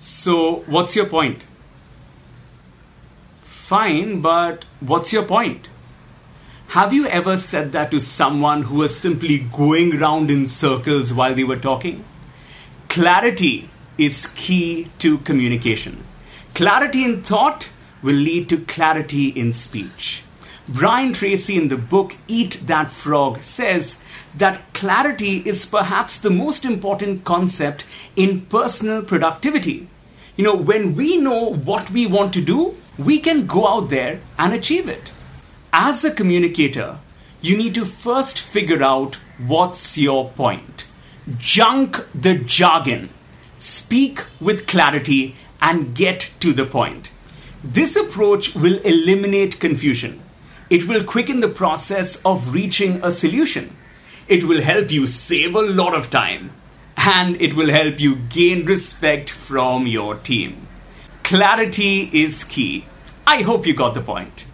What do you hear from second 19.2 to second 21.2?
in speech. Brian